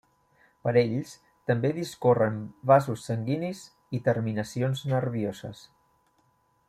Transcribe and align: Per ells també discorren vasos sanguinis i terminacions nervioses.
Per 0.67 0.71
ells 0.81 1.09
també 1.51 1.69
discorren 1.75 2.39
vasos 2.71 3.03
sanguinis 3.11 3.61
i 3.99 4.01
terminacions 4.09 4.83
nervioses. 4.97 5.63